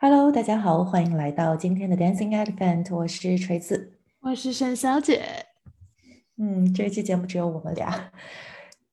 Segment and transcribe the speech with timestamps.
[0.00, 5.24] Hello，大家好，欢迎来到今天的 Dancing Elephant，我是锤子，我是沈小姐。
[6.36, 8.12] 嗯，这一期节目只有我们俩。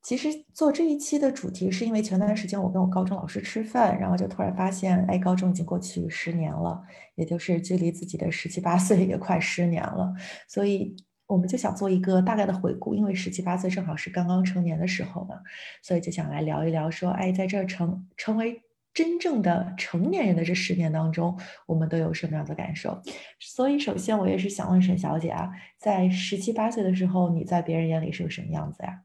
[0.02, 6.82] 其实做这一期的主题是因为前段时间我跟我高中老师吃饭，然后就突然发现，哎，高中已经过去十年了，
[7.14, 10.12] 也就是距离自己的十七八岁也快十年了，
[10.48, 10.96] 所以
[11.28, 15.36] 我们就想做一个大概的回顾，因为十七八岁正好是刚刚成年的时候嘛，
[15.84, 18.60] 所以就想来聊一聊，说，哎，在这成成为。
[18.96, 21.38] 真正的成年人的这十年当中，
[21.68, 23.00] 我们都有什么样的感受？
[23.40, 29.02] 所以，首先我也是想问沈小姐啊，在十七八岁的时候，你在别人眼里是个什么样子呀？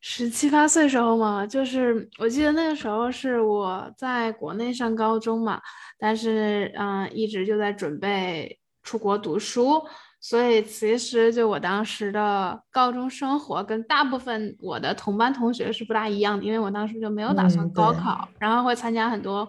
[0.00, 5.60] 十七八岁时候嘛，就是我记得那个时候是我在国内上高中嘛，
[5.98, 9.82] 但是嗯，一直就在准备出国读书。
[10.26, 19.46] 所以其实就我当时的高中生活跟大部分我的同班同学是不大一样的，因为我当时就没有打算高考，然后会参加很多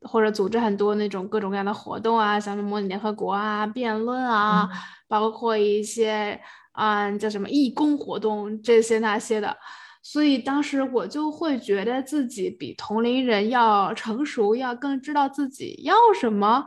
[0.00, 4.68] 或者组织很多那种各种各样的活动啊，像模拟联合国啊、辩论啊，
[5.06, 6.40] 包括一些
[6.72, 9.56] 嗯叫什么义工活动这些那些的。
[10.02, 16.66] 所以当时我就会觉得自己比同龄人要成熟，要更知道自己要什么。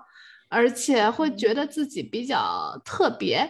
[0.50, 3.50] 而且会觉得自己比较特别，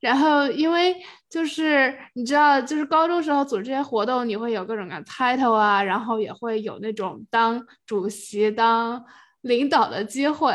[0.00, 0.94] 然后因为
[1.30, 9.02] 就是你知道，就是高中时候组织这些活动，你会有各种各样 title 啊，然后也会有那种当主席、当
[9.40, 10.54] 领导的机会，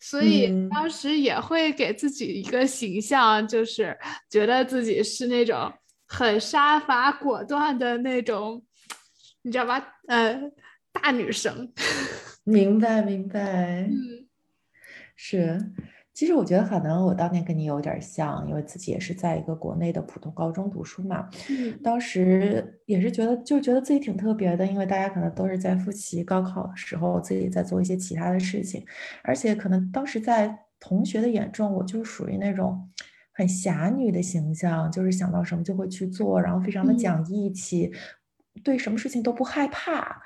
[0.00, 3.96] 所以当时也会给自己一个形象，就是
[4.30, 5.72] 觉得自己是那种
[6.06, 8.64] 很杀伐果断的那种，
[9.42, 9.86] 你知道吧？
[10.08, 10.40] 呃，
[10.92, 11.70] 大女生。
[12.44, 13.82] 明白，明白。
[13.82, 14.27] 嗯。
[15.20, 15.58] 是，
[16.14, 21.28] 其实我觉得可能我当年跟你有点像，因为自己也是在一个国内的普通高中读书嘛。
[21.50, 28.86] 嗯，当时也是觉得，就觉得自己挺特别的，因为大家可能都是在复习高考的时候，自己在做一些其他的事情，
[29.24, 32.88] 而且可能当时在同学的眼中，我就属于那种
[33.32, 37.90] 很侠女的形象，就是想到什么就会去做，然后非常的讲义气，
[38.62, 40.22] 对什么事情都不害怕。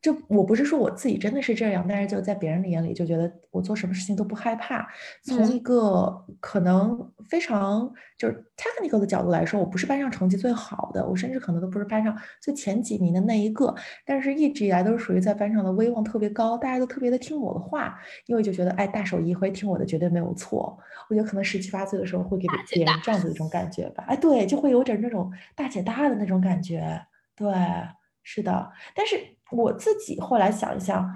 [0.00, 4.88] 就我不是说我自己真的是这样，但是就在别人的眼里就觉得我做什么事情都不害怕。
[5.22, 13.74] 从一个可能非常就是 technical 的角度来说，我不是班上成绩最好的，我甚至可能都不是班上最前几名的那一个，
[14.06, 20.78] 但是一直以来都是属于在班上的威望特别高，大家都特别的听我的话，因为就觉得哎大手一挥听我的绝对没有错。
[21.10, 27.04] 我觉得可能十七八岁的时候会给别人这样子一种感觉吧，哎对，就会有点那种大姐大的那种感觉，
[27.36, 27.52] 对，
[28.22, 29.18] 是的，但是。
[29.52, 31.10] 我自己后来想一想，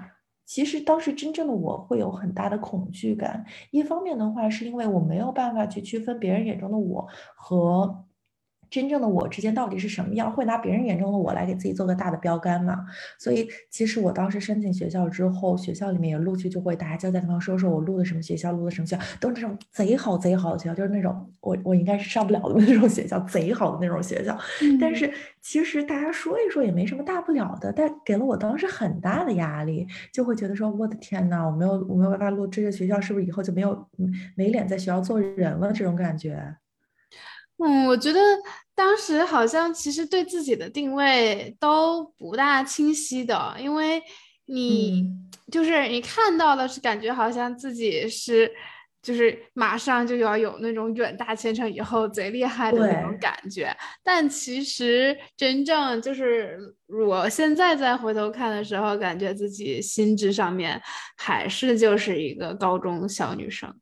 [0.45, 3.45] 其实当时真正的我会有很大的恐惧感。
[3.71, 8.04] 一方面的话，是因为我没有办法去区分别人眼中的我和。
[8.69, 10.31] 真正的我之间到底是什么样？
[10.31, 12.85] 会拿别人眼中的我来给自己做个大的标杆嘛？
[13.19, 24.37] 所以其实我当时申请学校之后，学校里面也陆续就会大家交代对方说说我录的什么学校，录的什么学校，都是那种贼好贼好的学校，就是那种我我应该是上不了的 那种学校，贼好的那种学校。
[24.79, 25.11] 但是
[25.41, 33.87] 其实大家说一说也没什么大不了的，但给了我当时很大的压力，就会觉得说我的天呐，我没有我没有办法录这个学校，是不是以后就没有
[34.35, 35.71] 没脸在学校做人了？
[35.71, 36.55] 这种感觉。
[37.57, 38.19] 嗯，我觉得
[38.75, 44.01] 当时好像其实对自己的定位都不大清晰的，因为
[44.45, 45.09] 你
[45.51, 48.51] 就是你看到的是感觉好像自己是
[49.01, 53.73] 就是马上就要有那种远大前程，以后贼厉害的那种感觉，
[54.03, 60.81] 但其实真正就是我现在再回头看的时候，感觉自己心智上面
[61.15, 63.73] 还是就是一个高中小女生。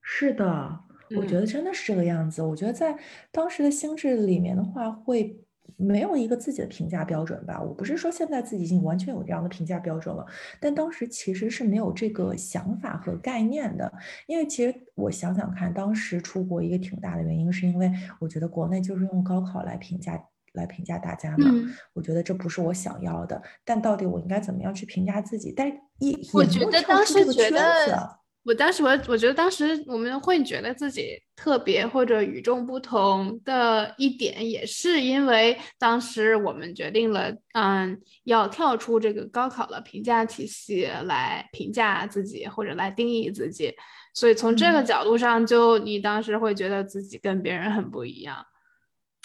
[0.00, 0.80] 是的。
[1.16, 2.42] 我觉得真的是这个样子。
[2.42, 2.96] 我觉得在
[3.30, 5.38] 当时的心智里面的话，会
[5.76, 7.60] 没有一个自己的评价标准吧。
[7.60, 10.24] 我不是说现在自己已经完全有这样的评价标准了，
[10.60, 13.92] 但当时其实是没有这个想法和概念的。
[14.26, 17.90] 因为其实我想想看，当时出国一个挺大的原因，是因为
[18.20, 21.50] 我觉得国内就是用高考来评价来评价大家嘛。
[21.94, 23.42] 我觉得这不是我想要的。
[23.64, 25.52] 但到底我应该怎么样去评价自己？
[25.56, 25.68] 但
[25.98, 28.21] 一我觉得当时觉得。
[28.44, 43.72] 我当时我我觉得当时我们会觉得自己特别或者与众不同的一点，也是因为当时我们决定了，嗯，要跳出这个高考的评价体系来评价自己或者来定义自己，
[44.12, 48.44] 所以从这个角度上，就你当时会觉得自己跟别人很不一样。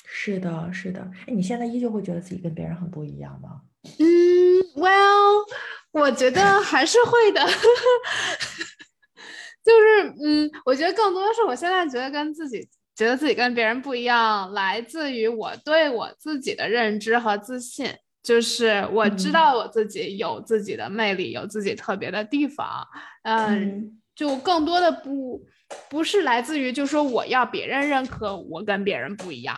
[0.05, 1.01] 是的，是的。
[1.25, 3.61] 哎，你现在依旧会觉得自己跟别人很不一样吗？
[3.97, 4.05] 嗯
[4.75, 5.43] ，Well，
[5.91, 7.41] 我觉得还是会的。
[9.67, 12.65] 就是，嗯，我觉得更多的是我现在觉得跟自己
[12.95, 17.89] 觉得自己跟别人不一样，来自于我对我自己的认知和自信。
[18.23, 22.85] 就是我知道我自己有自己的魅力，有自己特别的地方，
[23.23, 25.45] 嗯，就更多的不
[25.89, 29.55] 不是来自于，就说我要别人认可我跟别人不一样，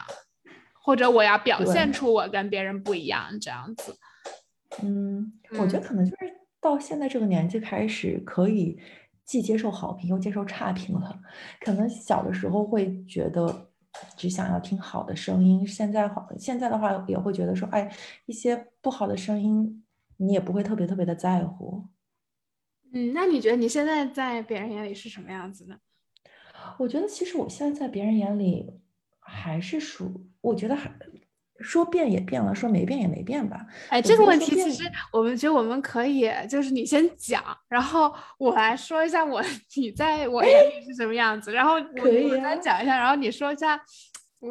[0.84, 3.96] 或者我要表现出我跟别人不一样这样子。
[4.84, 8.78] 嗯，我觉得可能就是到现在这个年纪开始，可以
[9.30, 11.22] 既接受好评又接受差评了。
[11.62, 13.68] 可能小的时候会觉得。
[14.16, 17.92] 只想要听好的声音，现在好，现在的话也会觉得说，哎，
[18.28, 19.84] 一些不好的声音，
[20.18, 21.84] 你也不会特别特别的在乎。
[22.94, 25.80] 嗯，那你觉得你现在在别人眼里是什么样子呢？
[26.78, 28.80] 我觉得其实我现在在别人眼里
[29.20, 30.92] 还是属，我觉得还。
[31.62, 33.66] 说变也变了，说没变也没变吧。
[33.90, 39.42] 哎，这个问题其实我们觉得我们可以，就是你先讲，然后我来说一下我
[39.76, 43.80] 你在我眼里是什么样子，然后我再讲一下，然后你说一下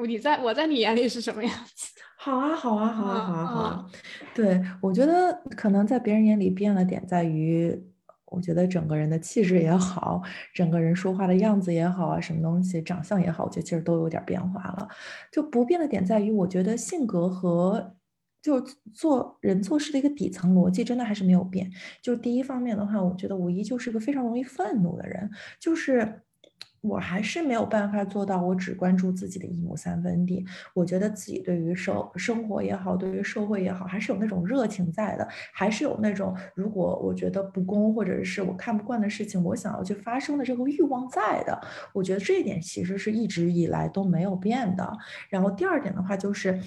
[0.07, 1.89] 你在我在你眼里是什么样子。
[2.21, 3.87] 好啊，好啊，好啊，好啊，好啊。
[4.35, 7.81] 对，我觉得可能在别人眼里变了点在于。
[8.31, 10.23] 我觉得整个人的气质也好，
[10.55, 14.89] 整个人说话的样子也好啊，什么东西，长相也好，我觉得其实都有点变化了。
[15.33, 17.97] 就不变的点在于，我觉得性格和
[18.43, 18.61] 就
[18.93, 21.71] 做人做事的一个底层逻辑真的还是没有变。
[22.03, 26.23] 就第一方面的话，我觉得我依旧是个非常容易愤怒的人，就是。
[26.88, 30.44] 我还是没有办法做到，我只关注自己的一亩三分地。
[30.75, 41.61] 我觉得自己对于生生活也好，对于社会也好，还是有那种热情在的，还是有那种如果我觉得不公或者是我看不惯的事情，我想要去发生的这个欲望在的。
[41.93, 44.90] 我觉得这一点其实是一直以来都没有变的。
[45.29, 46.58] 然后第二点的话，就是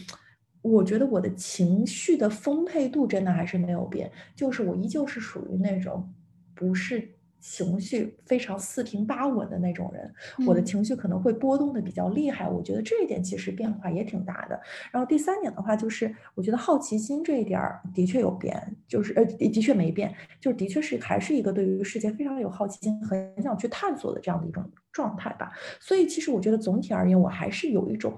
[0.62, 6.14] 我觉得我的情绪的丰沛度真的还是没有变，就是我依旧是属于那种
[6.54, 7.16] 不是。
[7.42, 10.14] 情绪非常四平八稳的那种人，
[10.48, 12.48] 我的情绪可能会波动的比较厉害。
[12.48, 14.62] 我觉得这一点其实变化也挺大的。
[14.92, 25.52] 然后第三点的话，就是我觉得好奇心这一点儿的确有变，就是呃的确没变，就是的确是还是一个对于世界非常有好奇心、很想去探索的这样的一种状态吧。
[25.80, 28.16] 所以其实我觉得总体而言，我还是有一种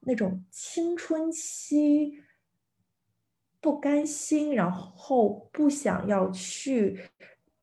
[0.00, 2.14] 那种青春期
[3.60, 6.98] 不甘心，然后不想要去。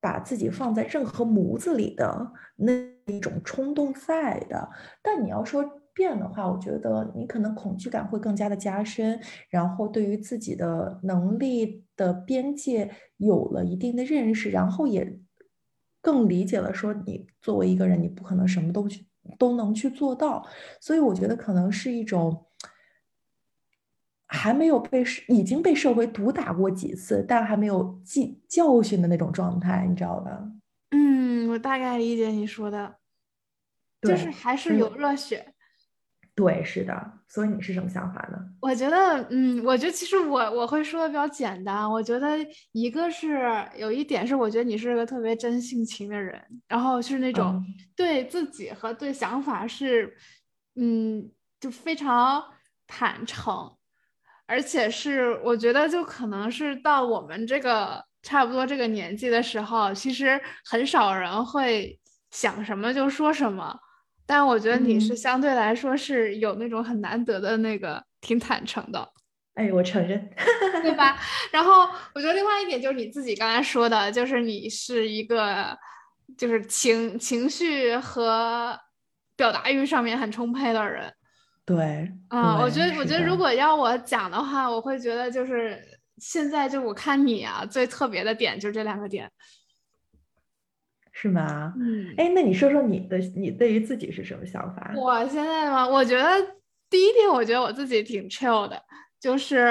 [0.01, 2.71] 把自己放在任何模子里的那
[3.07, 4.69] 一种冲动在的，
[5.01, 5.63] 但你要说
[5.93, 9.19] 变的话，我觉得你可能恐惧感会更加的加深，
[9.49, 15.19] 然后对于自己的能力的边界有了一定的认识，然后也
[16.01, 19.05] 更理解了说你作为一个人，你不可能什么都去
[19.37, 20.45] 都能去做到，
[20.79, 22.45] 所以我觉得可能是一种。
[24.31, 30.39] 还没有被已经被社会毒打过几次，但还没有记教训的那种状态，你知道吧？
[30.91, 32.97] 嗯，我大概理解你说的，
[34.01, 35.53] 就是还是有热血。
[36.35, 37.13] 对，是的。
[37.27, 38.39] 所以你是什么想法呢？
[38.61, 41.87] 我觉得，嗯，我觉得其实我我会说的比较简单。
[41.87, 42.37] 我觉得
[42.71, 43.39] 一个是
[43.75, 47.63] 有一点是，我觉得你是个特别真性情的人，然后是那种
[47.95, 50.15] 对自己和对想法是，
[50.75, 51.29] 嗯，
[51.59, 52.43] 就非常
[52.87, 53.75] 坦诚。
[54.49, 61.99] 而且是，我觉得就可能是到我们这个差不多这个年纪的时候，其实很少人会
[62.31, 63.77] 想什么就说什么。
[64.25, 69.07] 但我觉得你是相对来说是有那种很难得的那个挺坦诚的。
[69.53, 70.29] 哎，我承认，
[70.81, 71.19] 对吧？
[71.51, 75.77] 然后我觉得另外一点就是你自己刚才说的，就是你是一个
[76.35, 78.79] 就是情情绪和
[79.35, 81.13] 表达欲上面很充沛的人。
[81.69, 85.79] 对，啊，我觉得，我觉得如果要我讲的话，我会觉得就是
[86.17, 89.29] 现在就我看你啊，最特别的点就这两个点，
[91.11, 91.71] 是吗？
[91.79, 94.91] 嗯，哎，那你说说你的，你对于自己是什么想法？
[94.95, 95.87] 我现在吗？
[95.87, 96.41] 我觉得
[96.89, 98.83] 第一点，我觉得我自己挺 chill 的，
[99.19, 99.65] 就是，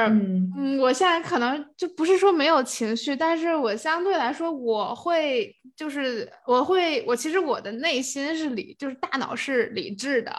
[0.57, 10.33] 嗯，我现在可能就不是说没有情绪，但是我相对来说，我会就是我会，我其实我的内心是理，就是大脑是理智的。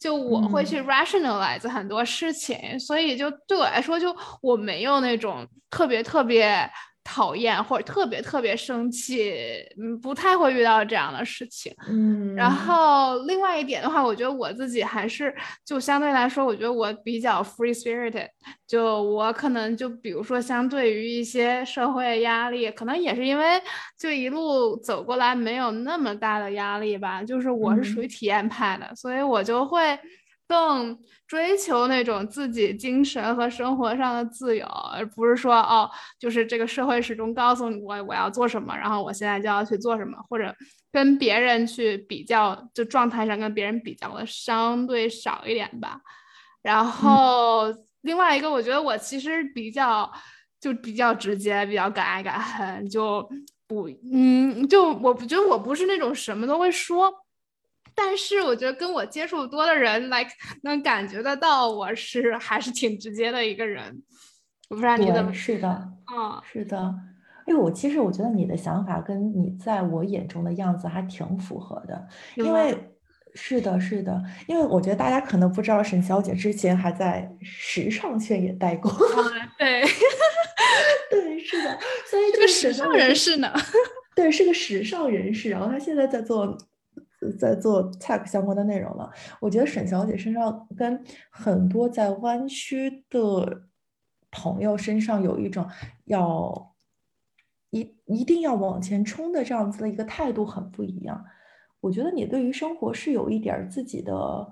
[0.00, 6.70] 就我会去 rationalize 很多事情，所以就对我来说，就我没有那种特别特别
[7.04, 9.30] 讨厌或者特别特别生气，
[9.78, 11.72] 嗯，不太会遇到这样的事情。
[11.86, 15.32] 嗯，然后另外一点的话，我觉得我自己还是
[15.64, 18.28] 就相对来说，我觉得我比较 free spirited。
[18.66, 23.60] 就我可能就比如说，相对于一些社会压力，可能也是因为
[23.98, 27.22] 就一路走过来没有那么大的压力吧。
[27.22, 29.96] 就是我是属于体验派的，所以我就会
[30.46, 40.54] 更追求那种自己精神和生活上的自由，而不是说哦，就是这个社会始终告诉你我我要做什么，然后我现在就要去做什么，或者
[40.92, 46.00] 跟别人去比较，就状态上跟别人比较的相对少一点吧。
[46.62, 47.72] 然后。
[48.04, 50.12] 另外一个，我觉得我其实比较，
[50.60, 53.26] 就比较直接，比较敢爱敢恨，就
[53.66, 57.10] 不嗯，就我觉得我不是那种什么都会说，
[57.94, 60.30] 但是我觉得跟我接触多的人，like
[60.62, 64.02] 能感觉得到我是还是挺直接的一个人。
[64.70, 66.94] 我不知道你怎么是的，嗯，是的。
[67.46, 72.74] 哎，我其实我觉得你的想法跟你在我眼中的样子还挺符合的，因为
[73.34, 78.90] 是的，是的，因为我觉得大家可能不知道，沈小姐之前还在时尚圈也待过，
[79.58, 79.84] 对，
[81.10, 83.52] 对，是的，所以这个时尚人士呢，
[84.16, 86.56] 对，是个时尚人士，然后她现在在做，
[87.32, 89.10] 在做 tech 相关的内容了。
[89.40, 93.62] 我觉得沈小姐身上跟很多在湾区的
[94.30, 95.66] 朋友身上有一种
[96.04, 96.70] 要。
[97.70, 101.24] 一一定要往前冲的这样子的一个态度很不一样。
[101.80, 104.48] 我觉得你对于生活是有一点自己的，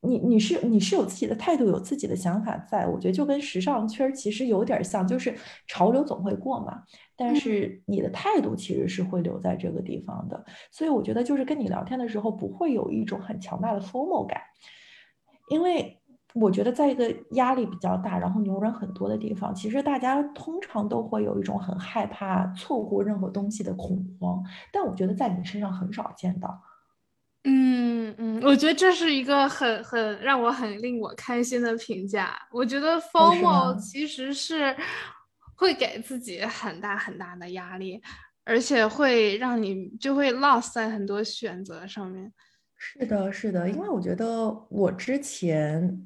[0.00, 2.86] 你你是你是有自己的态度，有自己的想法在。
[2.86, 5.36] 我觉得就跟时尚圈其实有点像，就是
[5.66, 6.82] 潮流总会过嘛，
[7.20, 10.42] 但是你的态度其实是会留在这个地方的。
[10.72, 14.40] 所以我觉得就是跟你聊天的时候不会有一种很强大的 formal 感，
[15.50, 15.96] 因为。
[16.32, 24.40] 我觉得在一个压力比较大，然后牛人很多的地方，其实大家通常都会有一种很害怕错过任何东西的恐慌。
[24.72, 26.62] 但我觉得在你身上很少见到。
[27.42, 32.38] 嗯嗯，我觉得这是一个很很让我很令我开心的评价。
[32.52, 34.76] 我觉得 formal 其实是
[35.60, 38.00] 会给自己很大很大的压力，
[38.44, 42.32] 而且会让你就会 lost 在很多选择上面。
[42.78, 46.00] 是的，是的，因为我觉得我之前，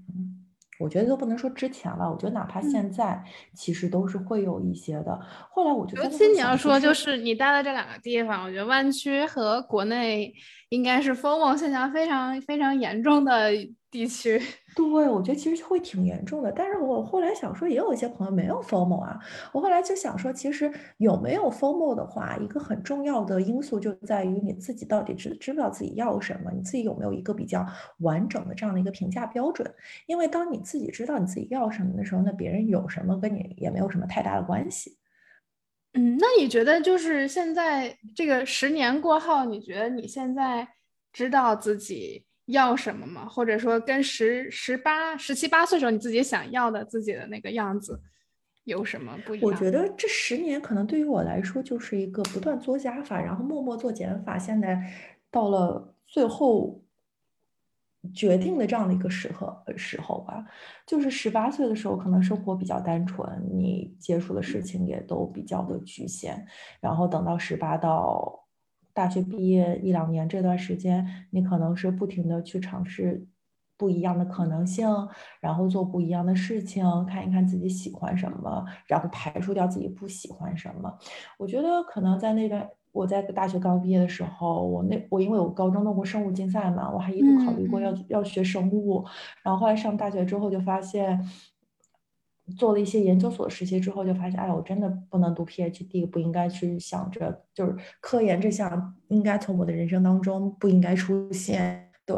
[0.81, 3.23] 我觉得都不能说之前了，我觉得哪怕现在，
[3.55, 5.17] 其实都是会有一些的。
[5.53, 10.35] 后来我觉得，尤其你要说，就是你待的这两个地方，我觉得湾区和国内
[10.71, 13.53] 应该是疯魔现象非常非常严重的
[13.95, 14.43] 地区。
[14.75, 19.17] 对，我觉得其实会挺严重的，但是我后来想说，也有一些朋友没有 formal 啊。
[19.53, 27.65] 我后来就想说，其实有没有 formal 的话，一个很重要的因素就在于你自己到底知知不知道自己要什么，你自己有没有一个比较
[27.99, 29.73] 完整的这样的一个评价标准。
[30.07, 34.99] 因为当你自己知道你自己要什么的时候，那别人有什么跟你也没有什么太大的关系。
[35.93, 40.67] 嗯，那你觉得就是现在这个十年过后，你觉得你现在
[41.13, 42.27] 知道自己？
[42.47, 43.27] 要什么吗？
[43.27, 47.99] 或者说跟十十八、十七八岁时候你自己想要的自己的那个样子
[48.65, 49.51] 有什么不一样？
[49.51, 54.39] 我觉得这十年可能对于我来说就是一个不断做加法，然后默默做减法。
[54.39, 54.79] 现在
[55.31, 56.83] 到了最后
[58.15, 60.45] 决定的这样的一个时刻时候吧，
[60.87, 66.47] 就是十八岁的时候，可能生活比较单纯，你接触的事情也都比较的局限，
[66.81, 68.44] 然后等到十八到。
[68.95, 73.27] 大学毕业一两年这段时间，你可能是不停的去尝试
[73.77, 74.89] 不一样的可能性，
[75.41, 80.97] 然后做不一样的事情，看一看自己喜欢什么，然后排除掉自己不喜欢什么。
[81.37, 89.05] 我觉得可能在那段我在大学刚毕业的时候，我那我因为我高中弄过生物竞赛嘛，我还一度考虑过要要学生物，
[89.43, 91.21] 然后后来上大学之后就发现。
[92.59, 101.91] 做了一些研究所实习之后，就发现，哎，我真的不能读 PhD，不应该去想着就是科研这项应该从我的人生当中不应该出现。
[102.07, 102.17] 对，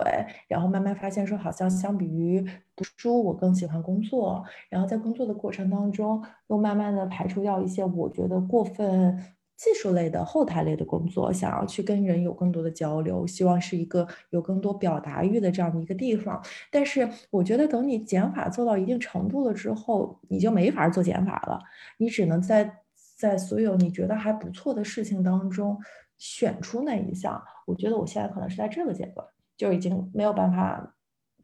[0.48, 4.44] 然后慢慢发现说，好像相比于读书，我更喜欢工作。
[4.68, 9.16] 然后在工作的过程当中，又慢慢的排除掉一些我觉得过分。
[9.56, 16.42] 技术类的后台类的工作，想要去跟人有更多的交流，希望是一个有更多表达欲的这样的一个地方。
[16.70, 21.58] 但是我觉得，等你减法做到一定程度了之后，你就没法做减法了。
[21.96, 22.70] 你只能在
[23.16, 25.78] 在所有你觉得还不错的事情当中
[26.18, 27.42] 选出那一项。
[27.66, 30.94] 我觉得我现在可能是在这个阶段，就已经没有办法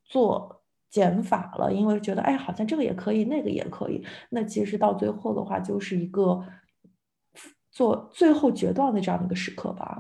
[0.05, 4.05] 做减法了，因为觉得哎，好像这个也可以，那个也可以。
[4.29, 6.45] 那其实到最后的话，就是一个。
[7.73, 9.99] 做最后决断的这样的一个时刻吧，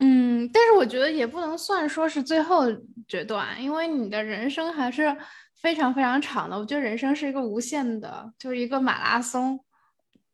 [0.00, 2.64] 嗯，但是我觉得也不能算说是最后
[3.06, 5.16] 决断，因为你的人生还是
[5.60, 6.58] 非常非常长的。
[6.58, 9.60] 我觉得人生是一个无限的，就是一个马拉松，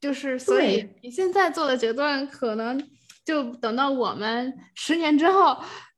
[0.01, 2.83] 就是所以你现在做的决断，可能
[3.27, 5.55] 就等到我们十年之后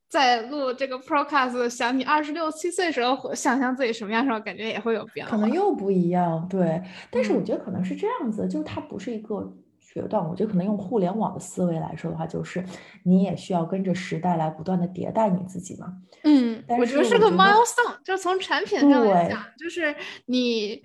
[0.09, 6.45] 再录这个 podcast，想你二十六七岁时候想象自己什么样时候，感觉也会有变化，可能又不一样。
[6.49, 9.49] 对，但是我觉得可能是这样子，就是它不是一个。
[9.93, 12.63] 决断，我觉得可能用互联网的思维来说的话，就是
[13.03, 15.93] 你也需要跟着时代来不断的迭代你自己嘛。
[16.23, 19.93] 嗯，我觉得是个 milestone，就从产品上来讲，就是
[20.27, 20.81] 你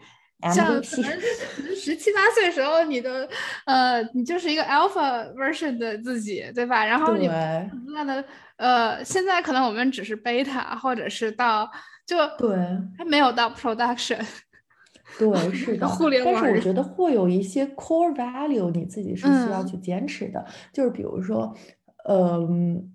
[0.53, 1.21] 像可能
[1.77, 3.29] 十七八岁时候，你的
[3.65, 6.85] 呃，你就是一个 alpha version 的自己，对吧？
[6.85, 8.25] 然后你不断的
[8.57, 11.71] 呃，现在可能我们只是 beta，或者是到
[12.07, 12.57] 就对，
[12.99, 14.25] 还没有到 production。
[15.19, 15.87] 对， 是的。
[15.89, 20.45] 互联网，但是我觉得会有一些 core value，你自己是需要去坚持的。
[20.73, 21.55] 就是比如说，
[22.09, 22.93] 嗯，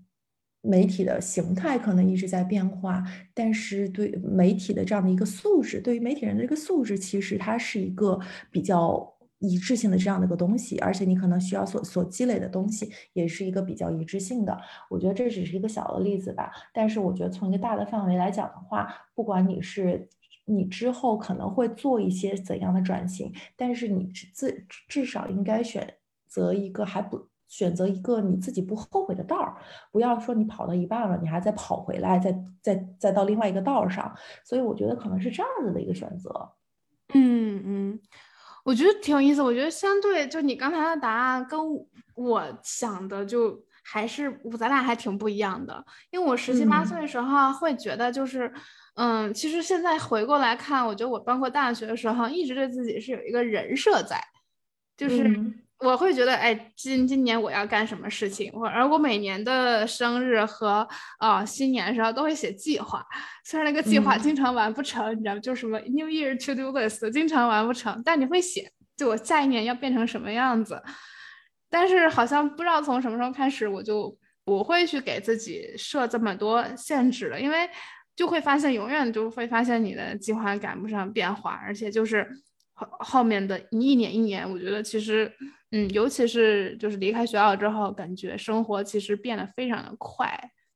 [0.62, 8.20] 媒体的形态可能一直在变化，但是对媒体的这样的一个素质，对于媒体人的这个素质，其实它是一个
[8.52, 9.12] 比较。
[9.44, 14.56] 一致性的这样的一个东西，而且你可能需要所所积累的东西也是一个比较一致性的。
[14.88, 20.08] 我觉得这只是一个小的例子吧，但是我觉得从一个大的范围来讲的话，不管你是
[20.52, 25.96] 你之后可能会做一些怎样的转型，但是你至至少应该选
[26.28, 29.56] 择一个还不选择一个你自己不后悔的道儿，
[29.92, 34.16] 不要说你跑到一半了，你还再跑回来，再再再到另外一个道儿上。
[34.44, 36.52] 所以我觉得可能是这样子的一个选择。
[37.14, 38.00] 嗯嗯。
[38.64, 39.42] 我觉得挺有意思。
[39.42, 41.60] 我觉得相对就你刚才的答案跟
[42.14, 43.60] 我想的就
[43.92, 45.84] 还是我咱俩还挺不一样的。
[46.12, 48.52] 因为我十七八岁的时候会觉得就是，
[48.96, 54.24] 嗯，其实现在回过来看，我觉得我包括大学的时候一直对自己是有一个人设在，
[54.96, 55.54] 就是。
[55.84, 58.52] 我会觉得，哎，今今年我要干什么事情？
[58.54, 60.88] 我而我每年的生日和
[61.20, 63.04] 呃新年的时候都会写计划，
[63.44, 65.40] 虽然那个计划经常完不成，你知道吗？
[65.42, 70.80] 就什么 New Year to Do List 经常完不成，但你会写，就我下一年要变成什么样子。
[71.72, 77.68] 但是好像不知道从什么时候开始，我就不会去给自己设这么多限制了，因为
[78.16, 82.30] 就会发现永远就会发现你的计划赶不上变化，而且就是
[82.74, 85.32] 后后面的一年一年，我觉得其实。
[85.74, 90.30] 嗯，尤其是就是离开学校之后，感觉生活其实变得非常的快，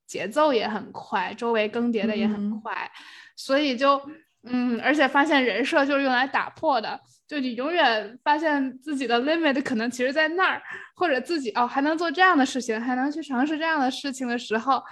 [0.06, 2.90] 节奏也很快，周围更迭的也很快，
[3.36, 4.00] 所以就
[4.48, 10.62] 嗯，而且发现人设就是用来打破的，就你永远发现自己的 limit 可能其实在那儿，
[10.94, 14.82] 或者自己哦还能做这样的事情，还能去尝试这样的事情的时候，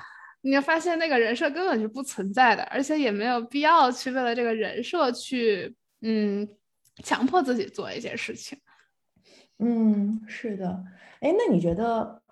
[0.43, 6.49] 你就发现那个人设根本就不存在的，而且也没有必要去为了这个人设去嗯
[7.03, 8.59] 强迫自己做一些事情。
[9.59, 10.85] 嗯，是的，
[11.21, 12.23] 哎，那你觉得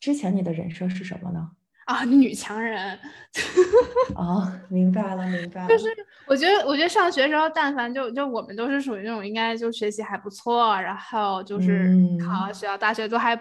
[0.00, 1.52] 之前你的人设是什么呢？
[1.92, 2.98] 啊，女强人。
[4.16, 5.68] 哦，明白了，明白了。
[5.68, 5.88] 就是
[6.26, 13.36] 我觉得，我觉得上学时候，但凡就就我们都是属于那种应该就学习还不错，然后就是考学校大学都还，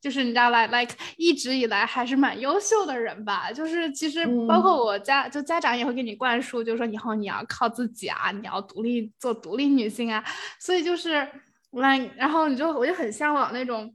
[0.00, 3.50] 就是你知道，like like 一直以来还是蛮优秀的人吧。
[3.52, 10.24] 就是其实包括我家，就家长也会给你灌输，就是说以后你要靠自己啊，你要独立做独立女性啊。
[10.60, 11.26] 所以就是。
[11.72, 13.92] 来，然后你就我就很向往那种，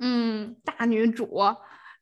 [0.00, 1.40] 嗯，大女主，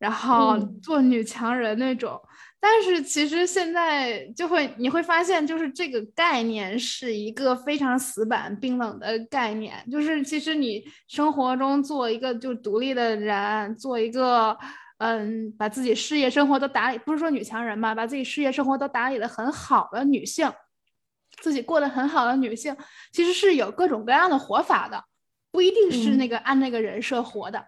[0.00, 2.20] 然后做女强人那种。
[2.62, 9.82] 但是其实现在就会你会发现，就是这个概念是一个非常死板、冰冷的概念。
[9.90, 14.58] 就是其实你生活中做一个就独立的人，做一个
[14.98, 20.52] 嗯，把自己事业生活都打理，不是说女强人嘛，把自己事业生活都打理的很好的女性，
[21.40, 22.76] 自己过得很好的女性，
[23.10, 25.02] 其实是有各种各样的活法的。
[25.50, 27.64] 不一定是那个按那个人设活的，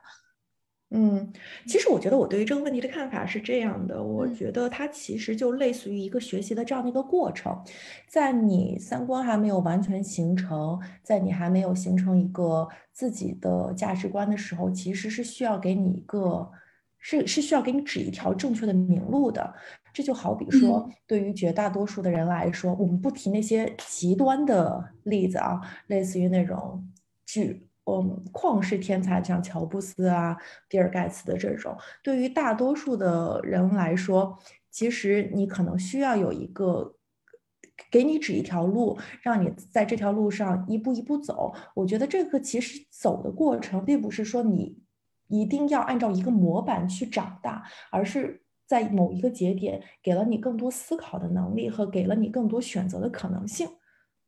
[0.95, 1.33] 嗯，
[1.67, 7.59] 其实我觉得我对于这个问题的看法是这样的，我觉得它其实就类似于一个学习的这样的一个过程，
[8.07, 16.51] 在你三观还没有完全形成，在你还没有形成一个自己的价值观的时候，其实是需要给你一个，
[16.99, 19.55] 是是需要给你指一条正确的明路的。
[19.95, 26.87] 这就好比说，对于绝大多数的人来说，我们不提那些极端的例子啊，类似于那种
[27.25, 27.67] 巨。
[27.93, 30.37] 嗯，旷世天才像乔布斯啊、
[30.69, 34.39] 比尔盖茨的这种，对于大多数的人来说，
[34.71, 36.97] 其实你可能需要有一个
[37.91, 41.53] 给你指一条路，让你在这条路上一步一步走。
[41.75, 44.79] 我觉得这个其实走的过程，并不是说你
[45.29, 53.69] 一定要按照一个模板去长大，而是在某一个节点给了你更多思考的能力和给了你更多选择的可能性。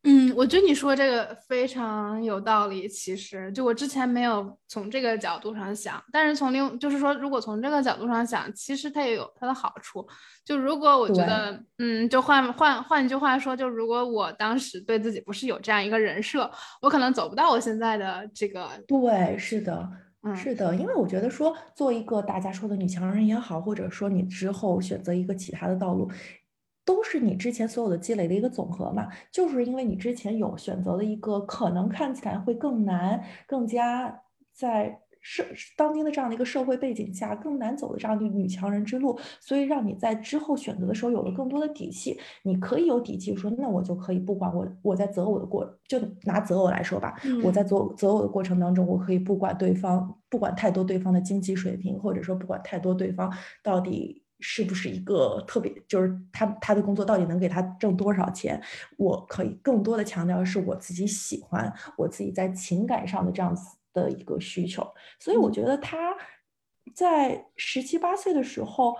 [0.07, 2.87] 嗯，我觉得你说这个非常有道理。
[2.87, 10.07] 其实，就我之前没有从这个角度上想，但是从另就是说，如果从这个角度上想，其实它也有它的好处。
[10.45, 16.49] 就如果我觉得，嗯，就换换换一句话说，就如果我当时对自己不是有这样一个人设，
[16.83, 18.69] 我可能走不到我现在的这个。
[18.87, 19.89] 对，是的，
[20.35, 26.07] 是的，因为我觉得说，做一个大家说的女强人也好，或者说你之后选择一个其他的道路。
[26.85, 34.21] 都是你之前所有的积累的一个总和嘛，就是因为你之前有选择了一个可能看起来会更难、更加
[34.53, 35.43] 在社
[35.75, 42.15] 当今的这样的一个社会背景下更难走的这样的女强人之路，所以让你在之后选择的时候有了更多的底气。
[42.43, 54.21] 你可以有底气说，那我就可以不管我我在择偶的过，就拿择偶来说吧，我在择择偶的过程当中，我可以不管对方，不管太多对方的经济水平，或者说不管太多对方到底。
[54.47, 58.61] 是不是一个特别，就是他他的工作到底能给他挣多少钱？
[58.95, 64.87] 我可以更多的强调是我自己喜欢，我自己在情感上的这样子的一个需求。
[65.19, 66.15] 所以我觉得他
[66.93, 68.95] 在十七八岁的时候，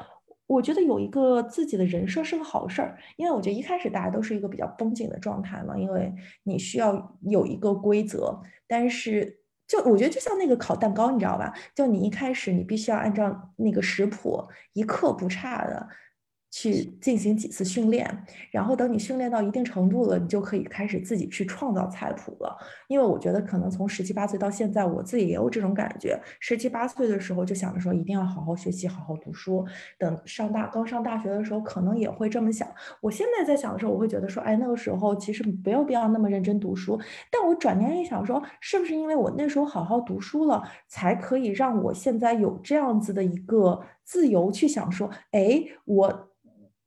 [0.47, 9.44] 我觉得有一个自己的人设是个好事儿，因为我觉得一开始大家都是一个比较绷紧的状态嘛，因为你需要有一个规则，但是。
[9.67, 11.53] 就我觉得就像那个烤蛋糕，你知道吧？
[11.73, 15.87] 就你一开始你必须要按照那个食谱，一刻不差的。
[16.57, 18.09] 去进行几次训练，
[18.49, 22.57] 然后等你训练到一定程度了，你就可以开始自己去创造菜谱了。
[22.87, 26.17] 因为我觉得可能从十七八岁到现在，我自己也有这种感觉。
[26.39, 29.65] 十七八岁的时候就想着说一定要好好学习，好好读书。
[29.99, 32.65] 等上大刚上大学的时候，可能也会这么想。
[33.01, 36.97] 我现在在想的时候，我会觉得说，哎，那个时候其实没有必要那么认真读书。
[37.29, 46.29] 但我转念一想，说是不是因为我那时候好好读书了，才可以让我现在有这样子的一个自由去想说，哎，我。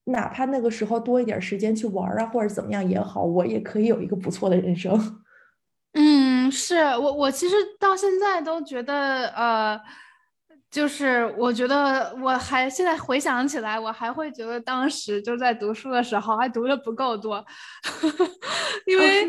[0.08, 5.22] 哪怕那个时候多一点时间去玩啊，或者怎么样也好，我也可以有一个不错的人生。
[5.94, 9.80] 嗯，是我我其实到现在都觉得，呃，
[10.70, 17.44] 就是我觉得我还现在回想起来，我还会觉得当时就在读书的时候还读的不够多，
[18.86, 19.28] 因为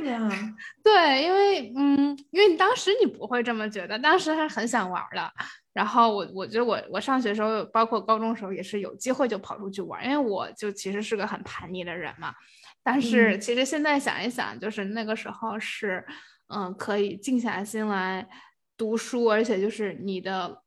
[0.84, 5.32] 对，因为嗯，因为你当时你不会这么觉得，当时还很想玩的。
[5.72, 12.34] 然后我我觉得我我上学时候，包括高中时候也是有机会就跑出去玩，因为我就其实是个很叛逆的人嘛。
[12.82, 16.04] 但是其实现在想一想，就是那个时候是，
[16.48, 18.28] 嗯，可以静下心来
[18.76, 20.64] 读书，而且就是你的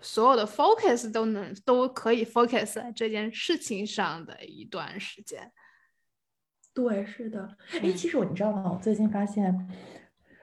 [0.00, 5.50] 所有的 focus 都能都可以 focus 在这件事情上的一段时间。
[6.72, 7.56] 对，是的。
[7.82, 8.70] 哎，其实我你知道吗？
[8.72, 9.68] 我最近发现，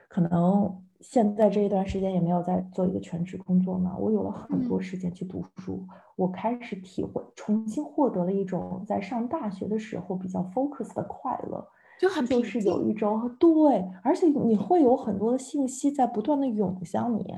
[0.08, 0.83] 可能。
[1.06, 5.86] 现在这一段时间也没有在做一个全职工作嘛，我有了很多时间去读书，
[6.16, 11.64] 我开始体会，重新获得了一种在上大学的时候比较 focus 的快乐，
[12.00, 17.34] 就很就是有一种对，而且你会有很多的信息在不断的涌向你，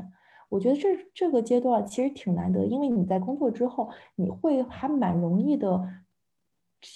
[0.48, 5.82] 我觉得这这个阶段其实挺难得，因为你在工作之后，你会还蛮容易的。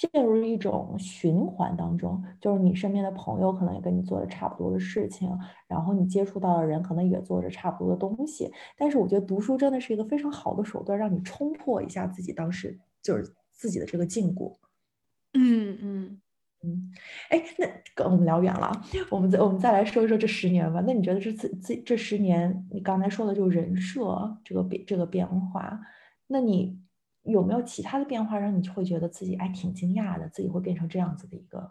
[0.00, 5.28] 陷入一种循环当中，就是你身边的朋友可能也跟你做着差不多的事情，
[5.68, 8.50] 然后你接触到的人可能也做着差不多的东西。
[8.78, 14.56] 但是我觉得读书真的是一个非常好的手段，让你冲破一下自己当时就是自己的这个禁锢。
[15.34, 16.20] 嗯嗯
[16.62, 16.92] 嗯。
[17.28, 18.72] 哎，那跟我们聊远了，
[19.10, 20.82] 我们再我们再来说一说这十年吧。
[20.86, 25.78] 那你觉得这次这这十年，你刚才说的就人设这个变这个变化，
[26.26, 26.80] 那你？
[27.30, 30.28] 有没有其他的变化让你会觉得自己哎挺惊讶的？
[30.28, 31.70] 自己会变成这样子的一个，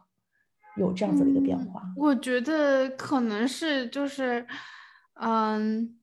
[0.77, 1.81] 有这样子的一个变化？
[1.95, 4.45] 我觉得可能是就是，
[5.21, 5.97] 嗯，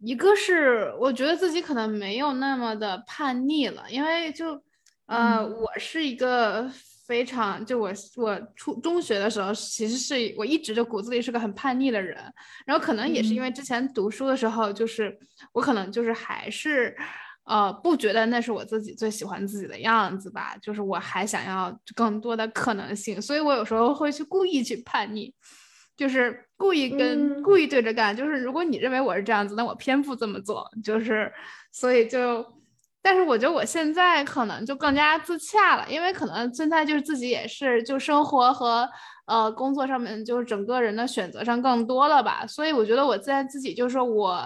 [0.00, 4.62] 一个是我觉得自己可能没有那么的叛逆了，因为就，
[5.06, 6.70] 呃，我是一个
[7.06, 12.16] 非常就我我初中学的时候，其实是我一直就骨子里是个很叛逆的人，
[12.66, 15.18] 然后可能也是因为之前读书的时候，就是
[15.52, 16.96] 我可能就是还是。
[17.48, 20.54] 呃，不觉得那是我自己最喜欢自己的样子吧？
[20.60, 25.34] 就是我还想要更多的可能性，所以我有时候会去故意去叛逆，
[25.96, 28.14] 就是故意跟故意对着干。
[28.14, 30.70] 就是如果你认为我是这样子，那我偏不这么做。
[30.84, 31.32] 就是，
[31.72, 32.44] 所以就，
[33.00, 38.86] 但是我觉得我现在可能就更加自洽了，因为可能现在就是自己也是就生活和
[39.26, 42.46] 呃工作上面就是整个人的选择上更多了吧。
[42.46, 44.38] 所以我觉得我在自己就是说我，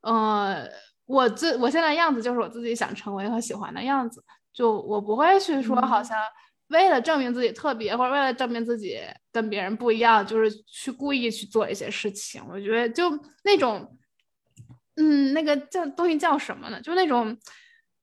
[0.00, 0.68] 呃。
[1.08, 6.18] 我自我现在样子就是我自己想成为和喜欢的样子，就我不会去说好像
[6.68, 9.00] 为了证明自己特别，或者为了证明自己
[9.32, 12.42] 跟别人不一样，就是去故意去做一些事情。
[12.50, 13.10] 我觉得就
[13.42, 13.96] 那种，
[14.96, 16.78] 嗯，那个叫东西叫什么呢？
[16.82, 17.34] 就那种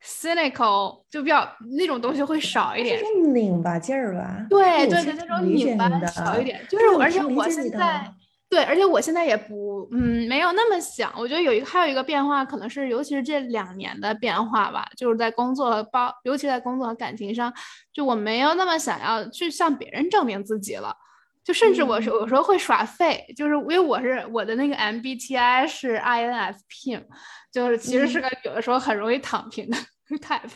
[0.03, 2.99] cynical，就比较那种东西会少一点，
[3.31, 4.47] 拧巴劲儿吧？
[4.49, 6.65] 对对对，那种拧巴少一点。
[6.67, 8.11] 就是而且我现在。
[8.47, 11.11] 对，而且我现在也不，嗯，没有那么想。
[11.17, 17.51] 我觉得有一个，还有一个变化，可能是尤其是这两年的变化吧，就是在工作包，尤其在工作和感情上，
[17.91, 20.95] 就我没有那么想要去向别人证明自己了。
[21.43, 27.03] 就甚至我是有时候会耍废，就是因为我是我的那个 MBTI 是 INFP，
[27.51, 29.77] 就是其实是个有的时候很容易躺平的
[30.17, 30.49] type，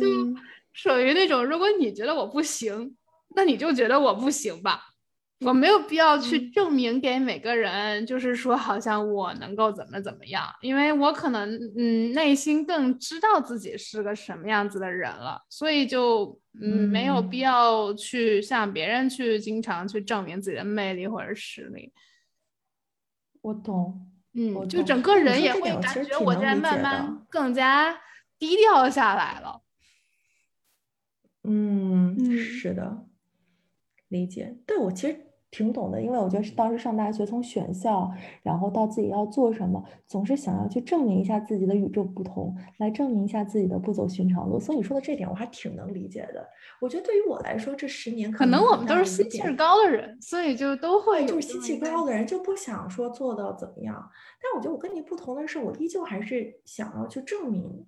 [0.00, 0.06] 就
[0.72, 2.96] 属于那种如果你觉得我不行，
[3.36, 4.82] 那你就觉得我不行吧。
[5.40, 21.92] 我没有必要去证明给每个人，就是说好像我能够怎么怎么样，因为我可能嗯内心更知道自己是个什么样子的人了，所以就嗯没有必要去向别人去经常去证明自己的魅力或者实力。
[23.42, 25.02] 我懂，嗯，就整。
[25.02, 27.94] 个人也会感觉我在慢慢更加
[28.38, 29.60] 低调下来了。
[31.42, 33.04] 嗯，是的，
[34.14, 34.56] 理解。
[34.64, 35.20] 对我其实。
[35.56, 38.10] 挺懂的，因为我觉得是当时上大学，从选校，
[38.42, 44.58] 然后到自己要做什么，总是想要去证明一下自己的与众不同，来证明一下自己的不走寻常路。
[44.58, 46.44] 所以你说的这点，我还挺能理解的。
[46.80, 53.94] 我觉得对于我来说，这十年可能我们都是心气儿高的人，所以就都会就是心气高的人就不想说做到怎么样。
[54.42, 57.86] 但我觉得我跟你不同的是，我依旧还是想要去证明。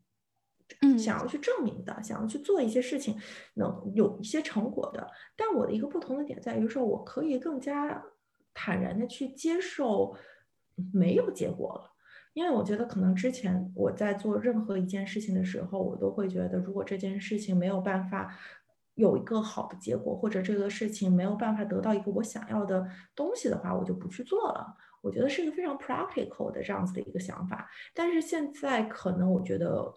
[0.83, 3.17] 嗯，想要去证明的，想要去做一些事情，
[3.55, 5.09] 能有一些成果的。
[5.37, 8.03] 但我的一个不同的点在于说，我可以更加
[8.53, 10.17] 坦然的去接受
[10.93, 11.93] 没有结果了，
[12.35, 18.37] 因为我觉得可能之前我在做任何一件事情的时候，我都会觉得，如果这件事情没有办法
[18.95, 24.77] 有一个好的结果，或者这个事情没有办法得到一个我想要的东西的话，我就不去做了。
[25.01, 27.71] 我觉得是一个非常 practical 的这样子的一个想法。
[27.95, 29.95] 但是现在可能我觉得。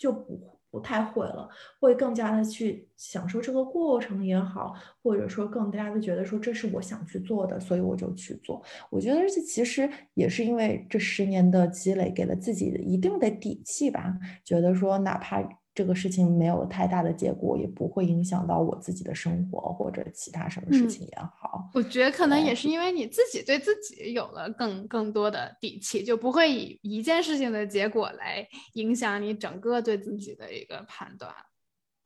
[0.00, 1.46] 就不不太会了，
[1.78, 8.62] 会更加的去享受这个过程也好，或者说更加的觉得说这是我想去做的，所以我就去做。
[8.90, 15.59] 我觉得这其实也是因为这十年的积累，给了自己一定的底气吧，觉得说哪怕。
[15.80, 21.70] 这个事情没有太大的结果，也不会影响到我自己的生活或者其他什么事情也好。
[21.72, 31.32] 我觉得可能也是因为你自己对自己有了更更多的底气，就不会以一件事情的结果来影响你整个对自己的一个判断。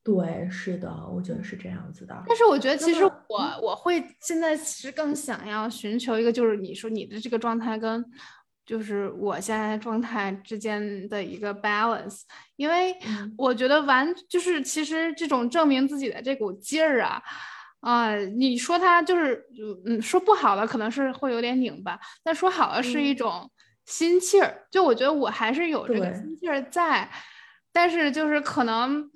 [0.05, 2.15] 对，是的，我觉得是这样子的。
[2.29, 8.05] 但是我觉得其实我我会现在其实更想要寻求一个，就是你说你的这个状态跟。
[8.67, 12.23] 就是我现在状态之间的一个 balance，
[12.57, 12.97] 因为
[13.37, 17.23] 我觉得完就是其实这种证明自己的这股劲儿啊，
[17.81, 19.45] 啊，你说他就是
[19.87, 23.51] 嗯说不好了可能是会有点拧巴，但说好了是一种
[23.85, 24.67] 心气儿。
[24.71, 27.11] 就我觉得我还是有这个心气儿在，
[27.71, 29.11] 但是就是可能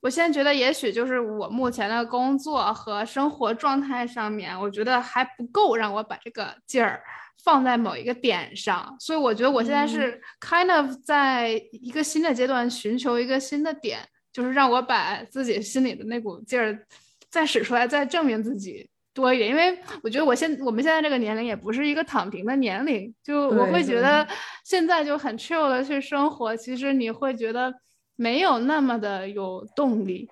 [0.00, 7.00] 我现在觉得也许就是我目前的工作和生活状态上面，我觉得还不够让我把这个劲儿。
[7.44, 14.00] 放在某一个点上，所以我觉得我现在是 kind of 在一个新的阶段寻求一个新的点，
[14.32, 16.86] 就是让我把自己心里的那股劲儿
[17.30, 19.48] 再使出来，再证明自己多一点。
[19.48, 24.26] 因为我觉得我现我们现在这个年龄也不是一个躺平的年龄，就我会觉得
[24.64, 27.72] 现在就很 chill 的去生活，其实你会觉得
[28.16, 30.28] 没有那么的有动力。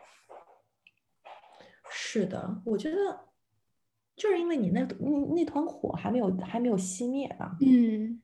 [1.90, 3.25] 是的，我觉得。
[4.16, 7.54] 就是因为你那那那团火还没有还没有熄灭啊。
[7.60, 8.20] 嗯，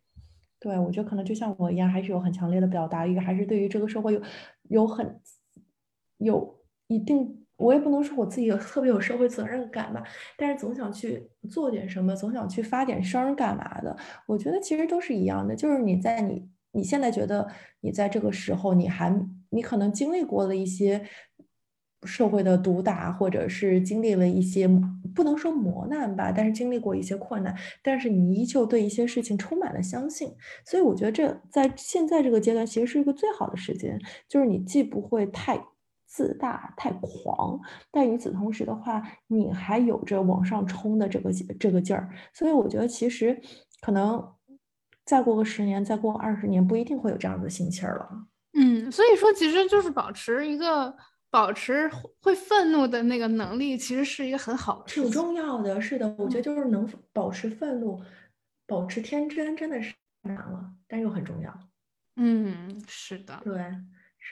[0.58, 4.22] 对，我觉得可能就像我一样，还是有很强烈的表达欲，还是对于这个社会有
[4.70, 5.20] 有很
[6.16, 10.02] 有一定，我也不能说我自己有特别有社会责任感吧，
[10.38, 13.94] 但是总想去做点什么，总想去发点声干嘛的。
[14.26, 17.46] 我觉得其实都是一样的，就是你在你你现在觉得
[17.80, 19.14] 你在这个时候，你还
[19.50, 21.04] 你可能经历过了一些。
[22.04, 24.68] 社会的毒打，或者是经历了一些
[25.14, 35.62] 不能说磨难吧，但是经历过一些困难，但是你依旧对一些事情充满了相信，所以我觉得这在现在这个阶段其实是一个最好的时间，就是你既不会太
[36.06, 37.58] 自大、太狂，
[37.90, 43.40] 但与此同时的话，你还有着往上冲的这个这个劲儿，所以我觉得其实
[43.80, 44.22] 可能
[45.04, 48.08] 再过个十年，再过二十年，不一定会有这样的心气儿了。
[48.54, 50.94] 嗯，所以说其实就是保持一个。
[51.32, 51.90] 保持
[52.20, 55.80] 会愤怒的那个能力，其实是一个很好的，挺重要的。
[55.80, 57.98] 是的，我觉得就是能保持愤怒，
[58.66, 61.58] 保持天真，真的是难了，但又很重要。
[62.16, 63.64] 嗯，是的，对。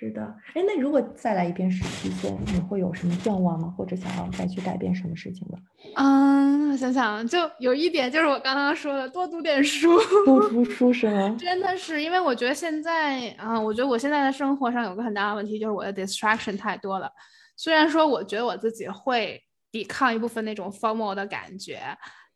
[0.01, 0.23] 是的，
[0.55, 3.69] 哎，那如果再来一遍实习生，你会有什么愿望吗？
[3.77, 5.59] 或者想要再去改变什么事情吗？
[5.97, 11.37] 嗯，我想想，就有一点就是我刚刚说的，多读点书，多读书 是吗？
[11.39, 17.13] 真的是，因为我觉得现在，啊，我觉得我现在的生活上有个很大的问题，就是我的 distraction 太多了。
[17.59, 19.39] 虽然说我觉得我自己会
[19.71, 21.79] 抵抗一部分那种 formal 的感觉，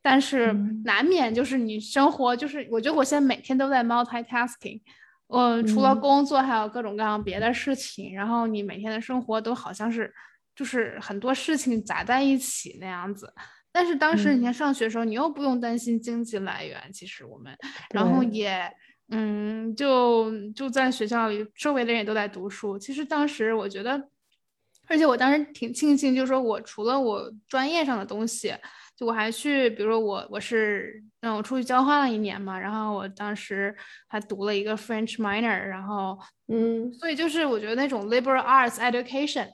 [0.03, 0.53] 但是
[0.85, 4.83] 难免就是你生活，就是我觉得我现在每天都在 multitasking。
[5.29, 10.13] 嗯，除了工作，还有各种各样别的事情，然后你每天的生活都好像是，
[10.55, 13.33] 就是很多事情砸在一起那样子。
[13.73, 17.57] 但是当时你看上学的时候，你又不用担心经济来源，其实我们，
[17.93, 18.71] 然后也，
[19.09, 22.79] 嗯，就就在学校里，周围的人也都在读书。
[22.79, 24.09] 其实当时我觉得，
[24.87, 28.55] 而且我当时挺庆幸，就是说我除了我专业上的东西。
[28.97, 33.75] 就我还去，比如说我我是嗯，我出去交换了一年嘛，然后我当时
[34.07, 39.49] 还读了一个 French minor，然后嗯，所以就是我觉得那种 liberal arts education，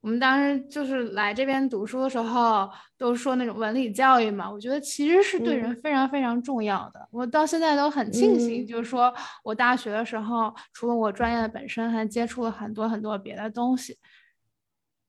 [0.00, 2.68] 我们当时就是来这边读书的时候
[2.98, 7.08] 都说那种文理教育嘛，我觉得其实是对人非常非常重要的。
[7.12, 9.14] 我到现在都很庆幸，就是说
[9.44, 13.96] 我大学的时候除了我专业的本身，还接触了很多很多别的东西。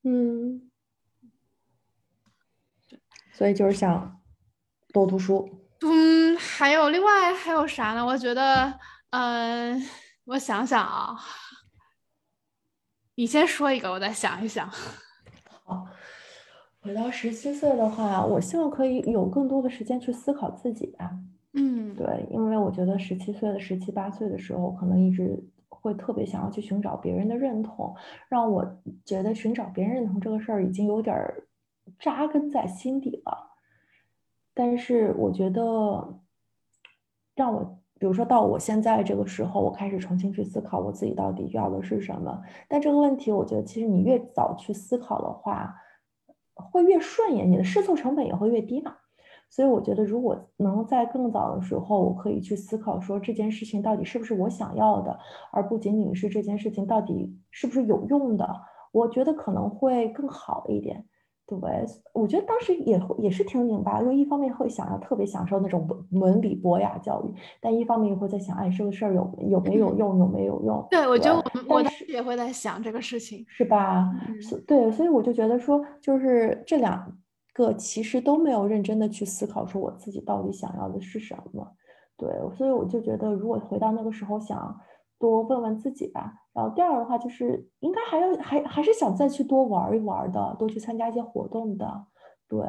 [0.04, 0.70] 嗯，
[3.44, 4.22] 所以就是想
[4.94, 5.50] 多读书。
[5.82, 8.06] 嗯，还有另外还有啥呢？
[8.06, 8.74] 我觉得，
[9.10, 9.84] 嗯，
[10.24, 11.20] 我想想啊，
[13.16, 14.70] 你先说一个，我再想一想。
[15.66, 15.86] 好，
[16.80, 21.12] 回到十七岁的话，我希望可以有更多的时间去思考自己吧。
[21.52, 27.94] 嗯，对，因为我觉得十七岁的十七八岁的时候，可能一直会特别想要去寻找别人的认同，
[28.30, 31.14] 让我觉得寻找别人认同这个事儿已经有点
[32.00, 33.52] 扎根在心底了。
[34.54, 36.20] 但是我觉得，
[37.36, 42.42] 让我比如说到我现在这个时候，我开始重新去思考我自己到底要的是什么。
[42.68, 45.76] 但这个问题，我觉得其实你越早去思考的话，
[46.54, 48.96] 会越顺眼，你的试错成本也会越低嘛。
[49.50, 55.18] 所以我觉得，如果能在更早的时候，我可以去思考说这件事情到底是不是我想要的，
[55.52, 61.06] 而不仅仅是这件事情到底是不是有用的，我觉得可能会更好一点。
[61.46, 61.60] 对，
[62.14, 70.86] 我觉得当时也也是挺拧巴，因为一方面会想要特别享受那种文文理博雅教育，但一方面又会在想，哎，这个事儿有有没有用，有没有用？
[70.90, 74.10] 对，我觉得我们我当时也会在想这个事情，是吧？
[74.66, 77.18] 对，所以我就觉得说，就是这两。
[77.56, 81.64] 个其实都没有认真的去思考，说我自己到底想要的是什么。
[82.18, 82.28] 对，
[82.58, 84.76] 所以我就觉得，如果回到那个时候，想
[85.20, 86.34] 多问问自己吧。
[86.54, 92.06] 然后第二的话，就是应该还要还还是想再去多玩一玩的，多去参加一些活动的。
[92.48, 92.60] 对，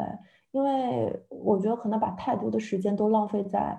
[0.52, 3.78] 因为我觉得可能把太多的时间都浪费在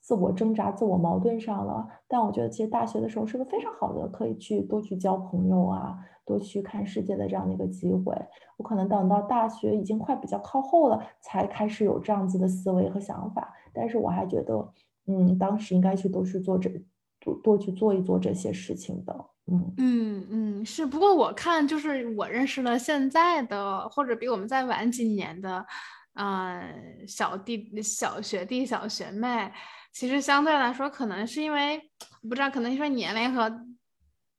[0.00, 1.86] 自我挣扎、自我矛盾上了。
[2.08, 5.98] 但我觉得，其实大学的时候是个非常好的，可以去多去交朋友啊。
[6.24, 8.14] 多去看世界的这样的一个机会，
[8.56, 13.52] 我可能等到大学已经快比较靠后了，才开始有这样子的思维和想法。
[13.72, 14.72] 但是我还觉得，
[15.08, 16.70] 嗯，当时应该去多去做这
[17.18, 19.26] 多多去做一做这些事情的。
[19.46, 20.86] 嗯嗯嗯，是。
[20.86, 25.66] 不过我看就是我认识了现在的或者比我们再晚几年的，
[26.14, 29.52] 嗯，小弟、小学弟、小学妹，
[29.92, 31.80] 其实相对来说，可能是因为
[32.22, 33.66] 不知道，可能因为年龄和。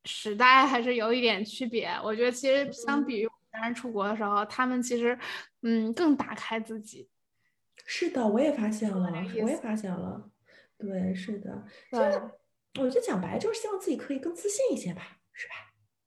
[0.06, 5.18] 时代还是有一点区别，我觉得其实相比于当时出国的时候，他们其实
[5.62, 7.08] 嗯更打开自己。
[7.86, 9.10] 是的，我也发现了，
[9.42, 10.30] 我也发现了。
[10.78, 11.64] 对，是的。
[11.90, 12.22] 对，
[12.80, 15.02] 我觉得讲白就是希望自己可以更自信一些吧，
[15.34, 15.54] 是吧？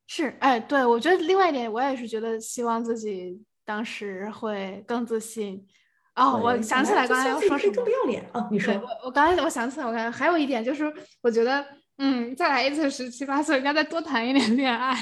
[0.06, 5.66] 是，哎，对，我觉得另外一点，我也是觉得希望自己当时会更自信。
[6.14, 7.74] 哦，我想起来刚才要说什么？
[7.74, 8.48] 更不要脸啊！
[8.50, 8.72] 你说。
[8.74, 11.64] 我我刚才我想起来，我刚才还有一点就是，我觉得。
[11.98, 14.94] 嗯，再来一次十七八岁，应该再多谈一点恋爱。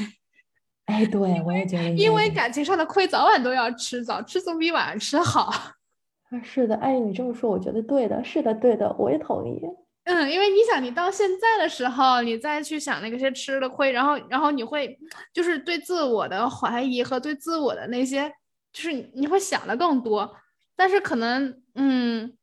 [0.84, 5.46] 哎，对我也觉得，因为感情上的亏早晚都要吃，早吃总比晚上吃好。
[6.30, 9.60] 啊，是的，哎，你这么说，我觉得对的，是的，对的，我也同意。
[10.04, 14.98] 嗯，因为你想，你到现在的时候，你再去想那些吃的亏，然后，然后你会
[15.32, 18.32] 就是对自我的怀疑和对自我的那些，
[18.72, 20.36] 就是你会想的更多。
[20.76, 22.36] 但是可能，嗯。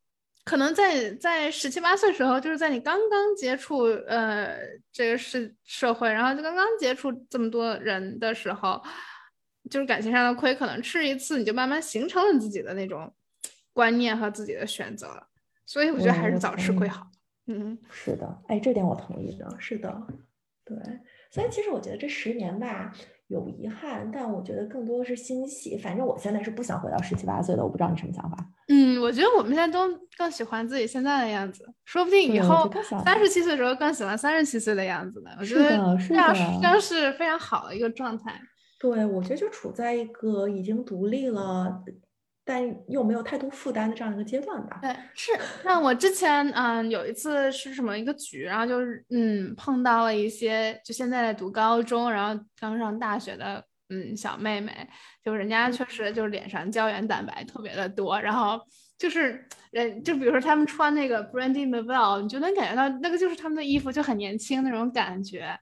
[0.43, 4.57] 可能在在十七八岁时候，就是在你刚刚接触呃
[4.91, 8.81] 这个社社会，然后就刚刚接触这么多人的时候，
[9.69, 13.13] 就是感情上的亏，可能吃一次你就慢慢形成了自己的那种
[13.71, 15.27] 观念和自己的选择了，
[15.67, 17.05] 所以我觉得还是早吃亏好。
[17.05, 17.20] 嗯，
[17.89, 20.07] 是的，哎，这点我同意的，是的，
[20.65, 20.77] 对，
[21.31, 22.93] 所以其实我觉得这十年吧。
[23.27, 25.77] 有遗憾，但我觉得更多的是欣喜。
[25.77, 28.35] 反正我现在是不想回到十七八岁的，我不知道你什么想法。
[28.67, 29.87] 嗯，我觉得我们现在都
[30.17, 32.69] 更喜欢自己现在的样子，说不定以后
[33.05, 35.31] 三十七岁的时候更喜欢三十七岁的样子呢。
[35.39, 35.69] 我觉得
[36.09, 38.37] 这样这样是非常好的一个状态。
[38.77, 41.81] 对，我觉得就处在一个已经独立了。
[42.51, 44.77] 但又没有太多负担的这样一个阶段吧。
[44.81, 45.31] 对，是。
[45.63, 54.85] 那我之前嗯有一次是什么一个局，然后就是嗯碰到了一些就现在在读高中，然后刚上大学的嗯小妹妹，
[55.23, 58.59] 就人家确实就是脸上胶原蛋白特别的多，然后
[58.97, 65.57] 就是人就比如说他们穿那个 Brandy Melville，你就能感觉到那个就是他们的衣服就很年轻那种感觉。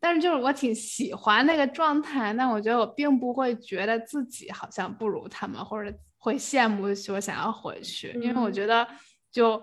[0.00, 5.96] 但是就是我挺喜欢那个状态，但我觉得我并不会觉得自己好像不如他们，或者。
[6.22, 8.86] 会羡慕，说想要回去，因为我觉得，
[9.32, 9.60] 就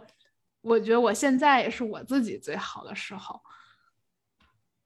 [0.60, 3.40] 我觉得我现在也是我自己最好的时候。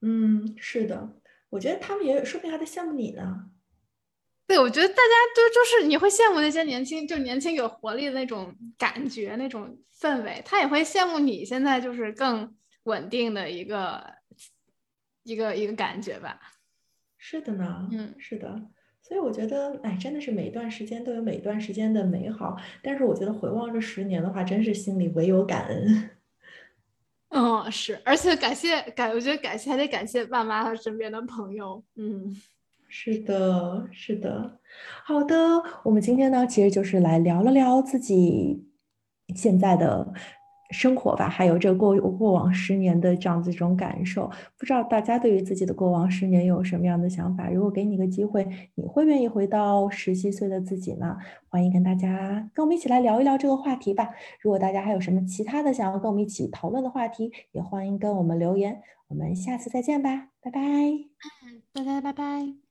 [0.02, 1.20] 嗯，是的，
[1.50, 3.50] 我觉得他们也说不定还在羡慕你呢。
[4.46, 10.44] 对，我觉得大家都就是你会羡慕那些年轻，就年轻有活力的那种感觉，那种氛围。
[10.46, 14.14] 他也会羡慕你现在就是更稳定的一个
[15.24, 16.40] 一个一个感觉吧。
[17.18, 18.62] 是的呢，嗯，是的。
[19.06, 22.56] 所以我觉得，哎，真的是每一段时间都有每一段时间的美好。
[22.82, 26.10] 但是我觉得回望这十年的话，真是心里唯有感恩。
[27.30, 31.84] 嗯， 是，而且感谢感，我觉得感谢还得感谢爸妈和身边的朋友。
[31.96, 32.34] 嗯，
[32.88, 34.60] 是的，是的。
[35.04, 35.36] 好的，
[35.84, 38.66] 我们今天呢，其实就是来聊了聊自己
[39.36, 40.14] 现在的。
[40.74, 47.50] 生活吧，还有这过过往十年的这样子一种感受，不知道大家对于自己的过往十年有什么样的想法？
[47.50, 48.46] 如果给你个机会，
[48.76, 51.18] 你会愿意回到十七岁的自己吗？
[51.48, 54.10] 欢迎跟大家跟我们一起来聊一聊这个话题吧。
[54.42, 58.82] 如果大家还有什么其他的想要跟我们一起讨论的话题，也欢迎跟我们留言。
[59.10, 60.60] 我们下次再见吧，拜拜。
[61.72, 62.63] 大家拜拜。